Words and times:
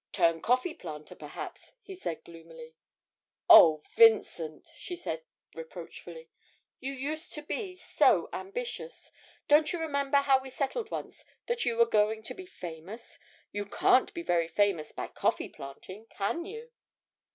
'Turn 0.13 0.41
coffee 0.41 0.73
planter, 0.73 1.13
perhaps,' 1.13 1.73
he 1.83 1.93
said 1.93 2.23
gloomily. 2.23 2.73
'Oh, 3.47 3.83
Vincent!' 3.93 4.71
she 4.75 4.95
said 4.95 5.21
reproachfully, 5.53 6.27
'you 6.79 6.91
used 6.91 7.33
to 7.33 7.43
be 7.43 7.75
so 7.75 8.27
ambitious. 8.33 9.11
Don't 9.47 9.71
you 9.71 9.77
remember 9.79 10.17
how 10.17 10.39
we 10.41 10.49
settled 10.49 10.89
once 10.89 11.23
that 11.45 11.65
you 11.65 11.77
were 11.77 11.85
going 11.85 12.23
to 12.23 12.33
be 12.33 12.47
famous? 12.47 13.19
You 13.51 13.63
can't 13.65 14.11
be 14.15 14.23
very 14.23 14.47
famous 14.47 14.91
by 14.91 15.05
coffee 15.07 15.49
planting, 15.49 16.07
can 16.09 16.45
you?' 16.45 16.71